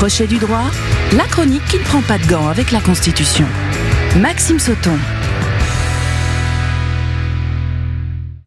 Crochet 0.00 0.26
du 0.26 0.38
droit, 0.38 0.70
la 1.14 1.24
chronique 1.24 1.62
qui 1.66 1.76
ne 1.76 1.82
prend 1.82 2.00
pas 2.00 2.16
de 2.16 2.26
gants 2.26 2.48
avec 2.48 2.70
la 2.70 2.80
Constitution. 2.80 3.44
Maxime 4.18 4.58
Sauton. 4.58 4.96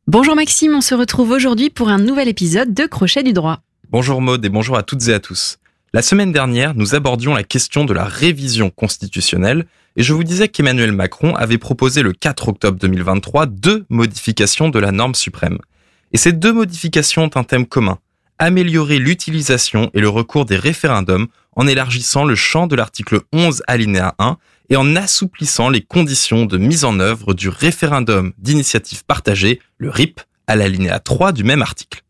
Bonjour 0.08 0.36
Maxime, 0.36 0.74
on 0.74 0.81
se 0.81 0.96
retrouve 0.96 1.29
aujourd'hui 1.29 1.70
pour 1.70 1.89
un 1.89 2.00
nouvel 2.00 2.28
épisode 2.28 2.74
de 2.74 2.88
Crochet 2.88 3.21
du 3.21 3.34
droit. 3.34 3.60
Bonjour 3.92 4.20
Maud 4.20 4.44
et 4.44 4.49
bonjour 4.49 4.76
à 4.78 4.81
toutes 4.81 5.08
et 5.10 5.13
à 5.13 5.20
tous. 5.20 5.60
La 5.94 6.02
semaine 6.02 6.31
dernière, 6.31 6.74
nous 6.74 6.96
abordions 6.96 7.35
la 7.35 7.44
question 7.44 7.85
de 7.85 7.94
la 7.94 8.06
révision 8.06 8.72
constitutionnelle 8.72 9.67
et 9.96 10.01
je 10.01 10.13
vous 10.13 10.24
disais 10.24 10.47
qu'Emmanuel 10.47 10.92
Macron 10.92 11.35
avait 11.35 11.60
proposé 11.60 12.01
le 12.01 12.13
4 12.13 12.47
octobre 12.47 12.79
2023 12.79 13.46
deux 13.46 13.85
modifications 13.90 14.70
de 14.70 14.79
la 14.79 14.92
norme 14.92 15.13
suprême. 15.13 15.60
Et 16.13 16.17
ces 16.17 16.31
deux 16.31 16.52
modifications 16.52 17.26
ont 17.26 17.31
un 17.35 17.44
thème 17.44 17.67
commun, 17.67 17.99
améliorer 18.40 19.00
l'utilisation 19.00 19.90
et 19.94 19.99
le 19.99 20.09
recours 20.09 20.45
des 20.45 20.57
référendums 20.57 21.27
en 21.55 21.67
élargissant 21.67 22.26
le 22.26 22.35
champ 22.35 22.67
de 22.67 22.76
l'article 22.76 23.21
11 23.31 23.63
alinéa 23.67 24.16
1 24.20 24.38
et 24.70 24.76
en 24.76 24.95
assouplissant 24.95 25.70
les 25.70 25.81
conditions 25.81 26.45
de 26.45 26.57
mise 26.57 26.85
en 26.85 26.99
œuvre 26.99 27.34
du 27.34 27.49
référendum 27.49 28.34
d'initiative 28.38 29.04
partagée, 29.05 29.59
le 29.77 29.90
RIP, 29.90 30.21
à 30.48 30.55
l'alinéa 30.55 30.99
3 30.99 31.31
du 31.31 31.43
même 31.43 31.62
article. 31.62 32.04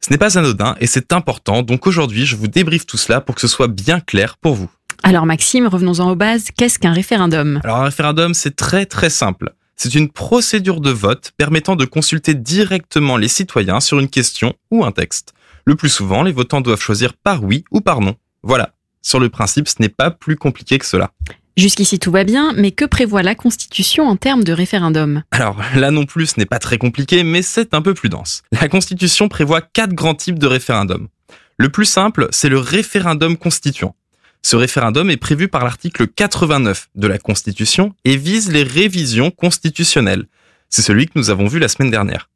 Ce 0.00 0.10
n'est 0.10 0.18
pas 0.18 0.38
anodin 0.38 0.76
et 0.80 0.86
c'est 0.86 1.12
important, 1.12 1.62
donc 1.62 1.86
aujourd'hui 1.86 2.26
je 2.26 2.36
vous 2.36 2.48
débriefe 2.48 2.86
tout 2.86 2.96
cela 2.96 3.20
pour 3.20 3.34
que 3.34 3.40
ce 3.40 3.48
soit 3.48 3.68
bien 3.68 4.00
clair 4.00 4.36
pour 4.36 4.54
vous. 4.54 4.70
Alors 5.02 5.26
Maxime, 5.26 5.66
revenons-en 5.66 6.10
aux 6.10 6.16
bases, 6.16 6.48
qu'est-ce 6.56 6.78
qu'un 6.78 6.92
référendum? 6.92 7.60
Alors 7.64 7.78
un 7.78 7.84
référendum 7.84 8.34
c'est 8.34 8.54
très 8.54 8.86
très 8.86 9.10
simple. 9.10 9.52
C'est 9.74 9.94
une 9.94 10.10
procédure 10.10 10.80
de 10.80 10.90
vote 10.90 11.32
permettant 11.36 11.76
de 11.76 11.84
consulter 11.84 12.34
directement 12.34 13.16
les 13.16 13.28
citoyens 13.28 13.80
sur 13.80 13.98
une 13.98 14.08
question 14.08 14.54
ou 14.70 14.84
un 14.84 14.92
texte. 14.92 15.34
Le 15.68 15.74
plus 15.74 15.88
souvent, 15.88 16.22
les 16.22 16.30
votants 16.30 16.60
doivent 16.60 16.80
choisir 16.80 17.14
par 17.14 17.42
oui 17.42 17.64
ou 17.72 17.80
par 17.80 18.00
non. 18.00 18.14
Voilà. 18.44 18.72
Sur 19.02 19.18
le 19.18 19.28
principe, 19.28 19.66
ce 19.66 19.74
n'est 19.80 19.88
pas 19.88 20.12
plus 20.12 20.36
compliqué 20.36 20.78
que 20.78 20.86
cela. 20.86 21.10
Jusqu'ici 21.56 21.98
tout 21.98 22.12
va 22.12 22.22
bien, 22.22 22.52
mais 22.56 22.70
que 22.70 22.84
prévoit 22.84 23.24
la 23.24 23.34
Constitution 23.34 24.06
en 24.06 24.14
termes 24.14 24.44
de 24.44 24.52
référendum? 24.52 25.24
Alors 25.32 25.60
là 25.74 25.90
non 25.90 26.04
plus, 26.04 26.26
ce 26.26 26.34
n'est 26.38 26.46
pas 26.46 26.60
très 26.60 26.78
compliqué, 26.78 27.24
mais 27.24 27.42
c'est 27.42 27.74
un 27.74 27.82
peu 27.82 27.94
plus 27.94 28.08
dense. 28.08 28.42
La 28.52 28.68
Constitution 28.68 29.28
prévoit 29.28 29.60
quatre 29.60 29.92
grands 29.92 30.14
types 30.14 30.38
de 30.38 30.46
référendum. 30.46 31.08
Le 31.56 31.68
plus 31.68 31.86
simple, 31.86 32.28
c'est 32.30 32.48
le 32.48 32.58
référendum 32.58 33.36
constituant. 33.36 33.96
Ce 34.42 34.54
référendum 34.54 35.10
est 35.10 35.16
prévu 35.16 35.48
par 35.48 35.64
l'article 35.64 36.06
89 36.06 36.90
de 36.94 37.06
la 37.08 37.18
Constitution 37.18 37.92
et 38.04 38.16
vise 38.16 38.52
les 38.52 38.62
révisions 38.62 39.32
constitutionnelles. 39.32 40.26
C'est 40.70 40.82
celui 40.82 41.06
que 41.06 41.12
nous 41.16 41.30
avons 41.30 41.48
vu 41.48 41.58
la 41.58 41.66
semaine 41.66 41.90
dernière. 41.90 42.28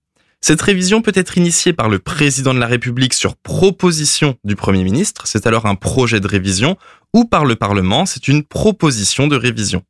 Cette 0.43 0.63
révision 0.63 1.03
peut 1.03 1.13
être 1.15 1.37
initiée 1.37 1.75
par 1.75 1.91
le 1.91 1.99
président 1.99 2.55
de 2.55 2.59
la 2.59 2.67
République 2.67 3.13
sur 3.13 3.37
proposition 3.37 4.37
du 4.43 4.57
Premier 4.57 4.83
ministre, 4.85 5.27
c'est 5.27 5.47
alors 5.47 5.67
un 5.67 5.75
projet 5.75 6.19
de 6.19 6.27
révision, 6.27 6.79
ou 7.13 7.27
par 7.27 7.45
le 7.45 7.57
Parlement, 7.57 8.07
c'est 8.07 8.27
une 8.27 8.43
proposition 8.43 9.29
de 9.29 9.37
révision. 9.37 9.83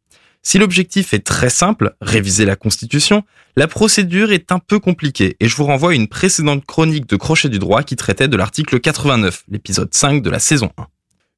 Si 0.42 0.58
l'objectif 0.58 1.14
est 1.14 1.24
très 1.24 1.50
simple, 1.50 1.94
réviser 2.00 2.46
la 2.46 2.56
Constitution, 2.56 3.22
la 3.56 3.68
procédure 3.68 4.32
est 4.32 4.50
un 4.50 4.58
peu 4.58 4.80
compliquée 4.80 5.36
et 5.38 5.48
je 5.48 5.54
vous 5.54 5.66
renvoie 5.66 5.92
à 5.92 5.94
une 5.94 6.08
précédente 6.08 6.64
chronique 6.64 7.08
de 7.08 7.16
Crochet 7.16 7.48
du 7.48 7.58
droit 7.60 7.84
qui 7.84 7.94
traitait 7.94 8.26
de 8.26 8.36
l'article 8.36 8.80
89, 8.80 9.44
l'épisode 9.48 9.94
5 9.94 10.20
de 10.20 10.30
la 10.30 10.40
saison 10.40 10.70
1. 10.78 10.86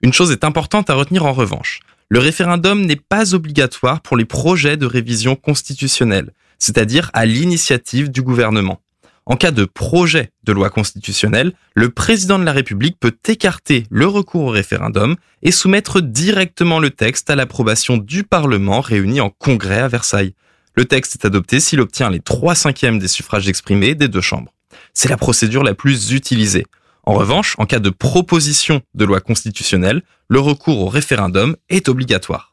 Une 0.03 0.13
chose 0.13 0.33
est 0.33 0.45
importante 0.45 0.89
à 0.89 0.95
retenir 0.95 1.27
en 1.27 1.33
revanche. 1.33 1.81
Le 2.09 2.19
référendum 2.19 2.87
n'est 2.87 2.97
pas 2.97 3.35
obligatoire 3.35 4.01
pour 4.01 4.17
les 4.17 4.25
projets 4.25 4.77
de 4.77 4.87
révision 4.87 5.37
constitutionnelle, 5.37 6.33
c'est-à-dire 6.59 7.11
à 7.13 7.27
l'initiative 7.27 8.11
du 8.11 8.23
gouvernement. 8.23 8.81
En 9.25 9.37
cas 9.37 9.53
de 9.53 9.65
projet 9.65 10.31
de 10.43 10.53
loi 10.53 10.69
constitutionnelle, 10.69 11.53
le 11.75 11.91
président 11.91 12.41
de 12.41 12.45
la 12.45 12.53
République 12.53 12.99
peut 12.99 13.17
écarter 13.29 13.87
le 13.89 14.07
recours 14.07 14.47
au 14.47 14.51
référendum 14.51 15.17
et 15.43 15.53
soumettre 15.53 16.01
directement 16.01 16.81
le 16.81 16.91
texte 16.91 17.31
à 17.31 17.37
l'approbation 17.37 17.99
du 17.99 18.25
Parlement 18.25 18.81
réuni 18.81 19.21
en 19.21 19.31
congrès 19.31 19.79
à 19.79 19.87
Versailles. 19.87 20.35
Le 20.75 20.87
texte 20.87 21.15
est 21.15 21.27
adopté 21.27 21.61
s'il 21.61 21.81
obtient 21.81 22.11
les 22.11 22.19
trois 22.19 22.57
cinquièmes 22.57 22.99
des 22.99 23.09
suffrages 23.09 23.49
exprimés 23.49 23.95
des 23.95 24.09
deux 24.09 24.21
chambres. 24.21 24.53
C'est 24.93 25.09
la 25.09 25.17
procédure 25.17 25.63
la 25.63 25.75
plus 25.75 26.13
utilisée. 26.13 26.67
En 27.05 27.15
revanche, 27.15 27.55
en 27.59 27.67
cas 27.67 27.79
de 27.79 27.91
proposition 27.91 28.81
de 28.95 29.05
loi 29.05 29.21
constitutionnelle, 29.21 30.03
le 30.29 30.41
recours 30.41 30.81
au 30.81 30.89
référendum 30.89 31.57
est 31.69 31.89
obligatoire. 31.89 32.53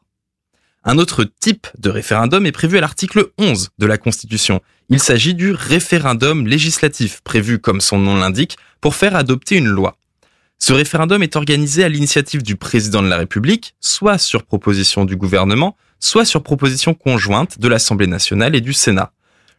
Un 0.82 0.98
autre 0.98 1.24
type 1.24 1.66
de 1.78 1.90
référendum 1.90 2.46
est 2.46 2.52
prévu 2.52 2.78
à 2.78 2.80
l'article 2.80 3.30
11 3.38 3.70
de 3.78 3.86
la 3.86 3.98
Constitution. 3.98 4.60
Il 4.92 4.98
s'agit 4.98 5.34
du 5.34 5.52
référendum 5.52 6.48
législatif, 6.48 7.20
prévu 7.22 7.60
comme 7.60 7.80
son 7.80 7.98
nom 7.98 8.16
l'indique, 8.16 8.56
pour 8.80 8.96
faire 8.96 9.14
adopter 9.14 9.56
une 9.56 9.68
loi. 9.68 9.96
Ce 10.58 10.72
référendum 10.72 11.22
est 11.22 11.36
organisé 11.36 11.84
à 11.84 11.88
l'initiative 11.88 12.42
du 12.42 12.56
président 12.56 13.00
de 13.00 13.08
la 13.08 13.16
République, 13.16 13.76
soit 13.80 14.18
sur 14.18 14.42
proposition 14.42 15.04
du 15.04 15.14
gouvernement, 15.14 15.76
soit 16.00 16.24
sur 16.24 16.42
proposition 16.42 16.92
conjointe 16.92 17.60
de 17.60 17.68
l'Assemblée 17.68 18.08
nationale 18.08 18.56
et 18.56 18.60
du 18.60 18.72
Sénat. 18.72 19.12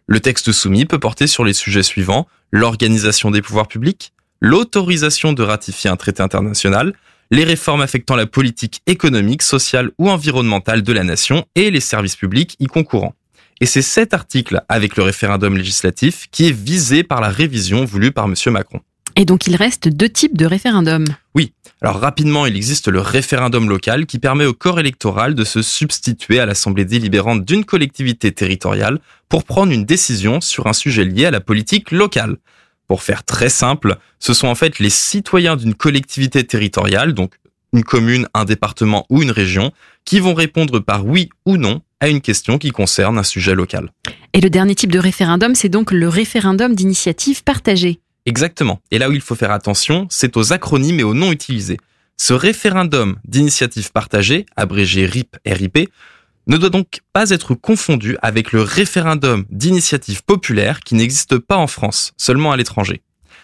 Le 0.05 0.19
texte 0.19 0.51
soumis 0.51 0.85
peut 0.85 0.99
porter 0.99 1.27
sur 1.27 1.45
les 1.45 1.53
sujets 1.53 1.81
suivants 1.81 2.27
l'organisation 2.51 3.31
des 3.31 3.41
pouvoirs 3.41 3.69
publics, 3.69 4.11
l'autorisation 4.41 5.31
de 5.31 5.43
ratifier 5.43 5.89
un 5.89 5.95
traité 5.95 6.21
international, 6.21 6.93
les 7.31 7.45
réformes 7.45 7.81
affectant 7.81 8.17
la 8.17 8.25
politique 8.25 8.81
économique, 8.85 9.43
sociale 9.43 9.91
ou 9.97 10.09
environnementale 10.09 10.83
de 10.83 10.91
la 10.91 11.05
nation 11.05 11.45
et 11.55 11.71
les 11.71 11.79
services 11.79 12.17
publics 12.17 12.57
y 12.59 12.67
concourant. 12.67 13.15
Et 13.61 13.67
c'est 13.67 13.83
cet 13.83 14.15
article, 14.15 14.63
avec 14.69 14.97
le 14.97 15.03
référendum 15.03 15.55
législatif, 15.55 16.25
qui 16.31 16.47
est 16.47 16.51
visé 16.51 17.03
par 17.03 17.21
la 17.21 17.29
révision 17.29 17.85
voulue 17.85 18.11
par 18.11 18.25
M. 18.25 18.33
Macron. 18.47 18.81
Et 19.15 19.23
donc 19.23 19.45
il 19.45 19.55
reste 19.55 19.87
deux 19.87 20.09
types 20.09 20.35
de 20.35 20.47
référendums. 20.47 21.05
Oui. 21.35 21.53
Alors 21.79 21.99
rapidement, 21.99 22.47
il 22.47 22.55
existe 22.55 22.87
le 22.87 23.01
référendum 23.01 23.69
local 23.69 24.07
qui 24.07 24.17
permet 24.17 24.45
au 24.45 24.53
corps 24.53 24.79
électoral 24.79 25.35
de 25.35 25.43
se 25.43 25.61
substituer 25.61 26.39
à 26.39 26.47
l'assemblée 26.47 26.85
délibérante 26.85 27.45
d'une 27.45 27.63
collectivité 27.63 28.31
territoriale 28.31 28.99
pour 29.29 29.43
prendre 29.43 29.71
une 29.71 29.85
décision 29.85 30.41
sur 30.41 30.65
un 30.65 30.73
sujet 30.73 31.05
lié 31.05 31.25
à 31.25 31.31
la 31.31 31.39
politique 31.39 31.91
locale. 31.91 32.37
Pour 32.87 33.03
faire 33.03 33.23
très 33.23 33.49
simple, 33.49 33.97
ce 34.19 34.33
sont 34.33 34.47
en 34.47 34.55
fait 34.55 34.79
les 34.79 34.89
citoyens 34.89 35.55
d'une 35.55 35.75
collectivité 35.75 36.43
territoriale, 36.43 37.13
donc 37.13 37.35
une 37.73 37.83
commune, 37.83 38.27
un 38.33 38.45
département 38.45 39.05
ou 39.09 39.21
une 39.21 39.31
région, 39.31 39.71
qui 40.05 40.19
vont 40.19 40.33
répondre 40.33 40.79
par 40.79 41.05
oui 41.05 41.29
ou 41.45 41.57
non 41.57 41.81
à 41.99 42.09
une 42.09 42.21
question 42.21 42.57
qui 42.57 42.71
concerne 42.71 43.17
un 43.17 43.23
sujet 43.23 43.55
local. 43.55 43.91
Et 44.33 44.41
le 44.41 44.49
dernier 44.49 44.75
type 44.75 44.91
de 44.91 44.99
référendum, 44.99 45.55
c'est 45.55 45.69
donc 45.69 45.91
le 45.91 46.09
référendum 46.09 46.75
d'initiative 46.75 47.43
partagée. 47.43 47.99
Exactement. 48.25 48.79
Et 48.91 48.97
là 48.97 49.09
où 49.09 49.13
il 49.13 49.21
faut 49.21 49.35
faire 49.35 49.51
attention, 49.51 50.07
c'est 50.09 50.37
aux 50.37 50.53
acronymes 50.53 50.99
et 50.99 51.03
aux 51.03 51.13
noms 51.13 51.31
utilisés. 51.31 51.77
Ce 52.17 52.33
référendum 52.33 53.17
d'initiative 53.25 53.91
partagée, 53.91 54.45
abrégé 54.55 55.05
RIP-RIP, 55.05 55.89
ne 56.47 56.57
doit 56.57 56.69
donc 56.69 56.99
pas 57.13 57.29
être 57.29 57.55
confondu 57.55 58.17
avec 58.21 58.51
le 58.51 58.61
référendum 58.61 59.45
d'initiative 59.49 60.23
populaire 60.23 60.81
qui 60.81 60.95
n'existe 60.95 61.37
pas 61.37 61.57
en 61.57 61.67
France, 61.67 62.13
seulement 62.17 62.51
à 62.51 62.57
l'étranger. 62.57 63.01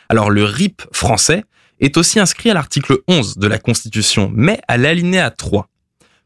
Alors 0.10 0.30
le 0.30 0.44
RIP 0.44 0.84
français 0.92 1.44
est 1.80 1.98
aussi 1.98 2.20
inscrit 2.20 2.50
à 2.50 2.54
l'article 2.54 3.00
11 3.08 3.38
de 3.38 3.48
la 3.48 3.60
Constitution, 3.60 4.32
mais 4.34 4.60
à 4.68 4.78
l'alinéa 4.78 5.30
3. 5.30 5.70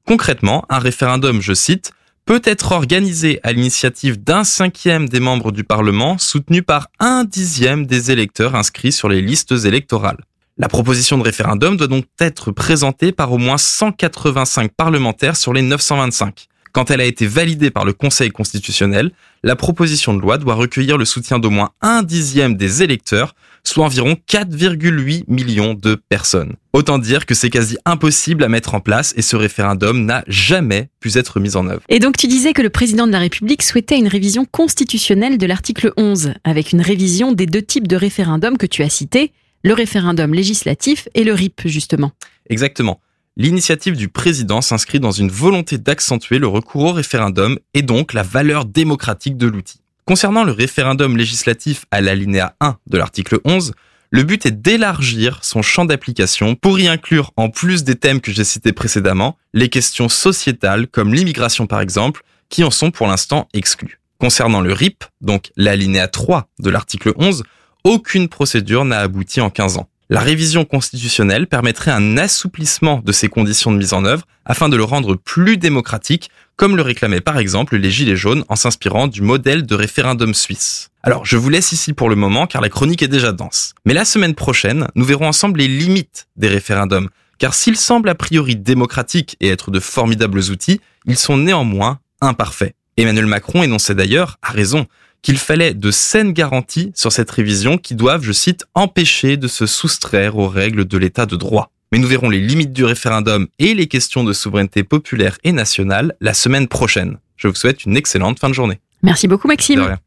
Concrètement, 0.06 0.66
un 0.70 0.80
référendum, 0.80 1.42
je 1.42 1.54
cite, 1.54 1.92
peut 2.26 2.42
être 2.44 2.72
organisé 2.72 3.40
à 3.44 3.52
l'initiative 3.52 4.24
d'un 4.24 4.44
cinquième 4.44 5.10
des 5.10 5.20
membres 5.20 5.52
du 5.52 5.64
Parlement, 5.64 6.18
soutenu 6.18 6.64
par 6.64 6.88
un 7.00 7.24
dixième 7.24 7.86
des 7.86 8.12
électeurs 8.12 8.56
inscrits 8.56 8.92
sur 8.92 9.10
les 9.10 9.22
listes 9.22 9.52
électorales. 9.66 10.24
La 10.58 10.68
proposition 10.68 11.18
de 11.18 11.24
référendum 11.24 11.78
doit 11.78 11.88
donc 11.88 12.06
être 12.20 12.52
présentée 12.52 13.12
par 13.12 13.32
au 13.32 13.38
moins 13.38 13.58
185 13.58 14.72
parlementaires 14.76 15.36
sur 15.36 15.54
les 15.54 15.62
925. 15.62 16.48
Quand 16.72 16.90
elle 16.90 17.02
a 17.02 17.06
été 17.06 17.28
validée 17.28 17.70
par 17.70 17.84
le 17.84 17.92
Conseil 17.92 18.30
constitutionnel, 18.30 19.12
la 19.44 19.58
proposition 19.58 20.14
de 20.14 20.22
loi 20.22 20.38
doit 20.38 20.56
recueillir 20.56 20.98
le 20.98 21.04
soutien 21.04 21.38
d'au 21.38 21.50
moins 21.50 21.72
un 21.82 22.02
dixième 22.02 22.56
des 22.56 22.82
électeurs, 22.82 23.36
soit 23.64 23.84
environ 23.84 24.16
4,8 24.30 25.26
millions 25.28 25.74
de 25.74 25.96
personnes. 25.96 26.56
Autant 26.72 26.98
dire 26.98 27.26
que 27.26 27.36
c'est 27.36 27.50
quasi 27.50 27.78
impossible 27.86 28.44
à 28.44 28.48
mettre 28.48 28.74
en 28.74 28.80
place 28.80 29.14
et 29.18 29.22
ce 29.22 29.36
référendum 29.36 30.06
n'a 30.06 30.24
jamais 30.28 30.90
pu 31.02 31.18
être 31.18 31.42
mis 31.42 31.58
en 31.58 31.68
œuvre. 31.68 31.82
Et 31.90 32.00
donc 32.00 32.16
tu 32.16 32.28
disais 32.28 32.54
que 32.54 32.62
le 32.62 32.70
président 32.70 33.06
de 33.06 33.12
la 33.12 33.20
République 33.20 33.64
souhaitait 33.64 33.98
une 33.98 34.08
révision 34.08 34.46
constitutionnelle 34.46 35.38
de 35.38 35.46
l'article 35.46 35.92
11, 35.98 36.34
avec 36.46 36.72
une 36.72 36.82
révision 36.82 37.34
des 37.34 37.48
deux 37.48 37.62
types 37.62 37.88
de 37.88 37.98
référendums 37.98 38.58
que 38.58 38.66
tu 38.66 38.82
as 38.82 38.90
cités, 38.90 39.34
le 39.64 39.74
référendum 39.74 40.34
législatif 40.34 41.10
et 41.14 41.26
le 41.26 41.34
RIP 41.34 41.62
justement. 41.66 42.12
Exactement. 42.50 43.00
L'initiative 43.38 43.96
du 43.96 44.10
président 44.10 44.60
s'inscrit 44.60 45.00
dans 45.00 45.12
une 45.12 45.32
volonté 45.32 45.78
d'accentuer 45.78 46.38
le 46.38 46.48
recours 46.48 46.84
au 46.84 46.92
référendum 46.92 47.58
et 47.74 47.82
donc 47.82 48.12
la 48.12 48.24
valeur 48.24 48.66
démocratique 48.66 49.38
de 49.38 49.48
l'outil. 49.48 49.80
Concernant 50.06 50.44
le 50.44 50.52
référendum 50.52 51.16
législatif 51.16 51.86
à 51.92 52.02
l'alinéa 52.02 52.56
1 52.60 52.78
de 52.88 52.98
l'article 52.98 53.40
11, 53.46 53.74
le 54.10 54.24
but 54.24 54.46
est 54.46 54.52
d'élargir 54.52 55.40
son 55.44 55.62
champ 55.62 55.86
d'application 55.86 56.56
pour 56.56 56.78
y 56.82 56.90
inclure, 56.90 57.32
en 57.38 57.50
plus 57.50 57.86
des 57.86 57.96
thèmes 57.96 58.20
que 58.20 58.34
j'ai 58.34 58.44
cités 58.44 58.74
précédemment, 58.74 59.38
les 59.54 59.70
questions 59.70 60.10
sociétales 60.10 60.88
comme 60.88 61.14
l'immigration 61.14 61.68
par 61.68 61.80
exemple, 61.80 62.24
qui 62.50 62.66
en 62.66 62.72
sont 62.72 62.92
pour 62.92 63.08
l'instant 63.08 63.48
exclues. 63.54 64.02
Concernant 64.20 64.60
le 64.60 64.74
RIP, 64.74 65.06
donc 65.22 65.52
l'alinéa 65.56 66.10
3 66.10 66.50
de 66.60 66.70
l'article 66.70 67.14
11, 67.16 67.44
aucune 67.86 68.28
procédure 68.28 68.84
n'a 68.84 69.00
abouti 69.00 69.40
en 69.40 69.50
15 69.50 69.78
ans. 69.78 69.88
La 70.12 70.20
révision 70.20 70.66
constitutionnelle 70.66 71.48
permettrait 71.48 71.90
un 71.90 72.18
assouplissement 72.18 73.02
de 73.02 73.14
ces 73.14 73.30
conditions 73.30 73.72
de 73.72 73.78
mise 73.78 73.94
en 73.94 74.04
œuvre 74.04 74.28
afin 74.44 74.68
de 74.68 74.76
le 74.76 74.84
rendre 74.84 75.16
plus 75.16 75.56
démocratique, 75.56 76.30
comme 76.58 76.76
le 76.76 76.82
réclamaient 76.82 77.22
par 77.22 77.38
exemple 77.38 77.78
les 77.78 77.90
Gilets 77.90 78.18
jaunes 78.18 78.44
en 78.50 78.58
s'inspirant 78.58 79.08
du 79.08 79.22
modèle 79.22 79.66
de 79.66 79.74
référendum 79.74 80.34
suisse. 80.34 80.90
Alors, 81.02 81.26
je 81.26 81.38
vous 81.38 81.48
laisse 81.48 81.72
ici 81.72 81.94
pour 81.94 82.10
le 82.10 82.18
moment 82.18 82.46
car 82.46 82.62
la 82.62 82.68
chronique 82.68 83.02
est 83.02 83.08
déjà 83.08 83.32
dense. 83.32 83.74
Mais 83.86 83.94
la 83.94 84.04
semaine 84.04 84.36
prochaine, 84.36 84.90
nous 84.96 85.06
verrons 85.06 85.30
ensemble 85.30 85.62
les 85.62 85.70
limites 85.70 86.28
des 86.36 86.50
référendums, 86.50 87.08
car 87.40 87.54
s'ils 87.54 87.78
semblent 87.78 88.10
a 88.10 88.16
priori 88.16 88.58
démocratiques 88.58 89.38
et 89.40 89.48
être 89.48 89.72
de 89.72 89.80
formidables 89.80 90.42
outils, 90.52 90.82
ils 91.06 91.16
sont 91.16 91.38
néanmoins 91.38 92.00
imparfaits. 92.20 92.76
Emmanuel 92.98 93.28
Macron 93.28 93.64
énonçait 93.64 93.96
d'ailleurs, 93.96 94.40
à 94.42 94.52
raison, 94.52 94.88
qu'il 95.22 95.38
fallait 95.38 95.74
de 95.74 95.92
saines 95.92 96.34
garanties 96.34 96.92
sur 96.96 97.12
cette 97.12 97.32
révision 97.32 97.78
qui 97.78 97.96
doivent, 97.96 98.24
je 98.24 98.32
cite, 98.32 98.66
empêcher 98.74 99.38
de 99.38 99.48
se 99.48 99.66
soustraire 99.66 100.38
aux 100.38 100.48
règles 100.48 100.86
de 100.86 100.98
l'état 100.98 101.26
de 101.26 101.36
droit. 101.36 101.72
Mais 101.92 102.00
nous 102.00 102.08
verrons 102.08 102.30
les 102.30 102.40
limites 102.40 102.74
du 102.74 102.86
référendum 102.86 103.48
et 103.60 103.74
les 103.74 103.88
questions 103.88 104.24
de 104.24 104.34
souveraineté 104.34 104.84
populaire 104.84 105.38
et 105.44 105.52
nationale 105.52 106.16
la 106.22 106.34
semaine 106.34 106.68
prochaine. 106.68 107.18
Je 107.36 107.48
vous 107.48 107.56
souhaite 107.56 107.86
une 107.86 107.98
excellente 107.98 108.40
fin 108.40 108.50
de 108.50 108.54
journée. 108.54 108.80
Merci 109.04 109.28
beaucoup 109.28 109.48
Maxime. 109.48 109.98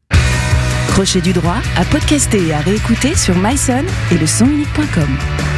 Crochet 0.87 1.21
du 1.21 1.33
droit 1.33 1.57
à 1.75 1.85
podcaster 1.85 2.47
et 2.47 2.53
à 2.53 2.59
réécouter 2.59 3.15
sur 3.15 3.35
myson 3.35 3.83
et 4.11 4.17
le. 4.17 5.54